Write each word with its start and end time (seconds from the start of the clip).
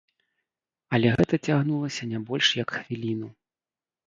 Але 0.97 1.11
гэта 1.19 1.39
цягнулася 1.49 2.09
не 2.15 2.23
больш 2.31 2.47
як 2.63 2.69
хвіліну. 2.79 3.27